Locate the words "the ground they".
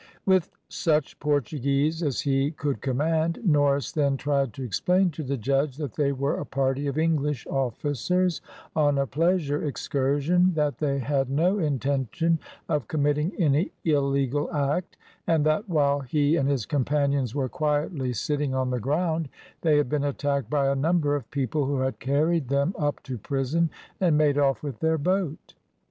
18.71-19.77